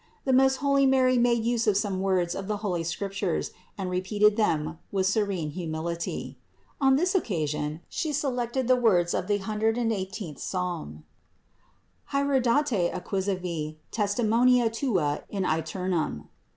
[0.25, 4.35] The most holy Mary made use of some words of the holy Scriptures and repeated
[4.35, 6.39] them with serene humility.
[6.81, 11.03] On this occasion She selected the words of the 1 18th Psalm:
[12.13, 16.29] "Haereditate acquisivi test imonia tua in aeternum."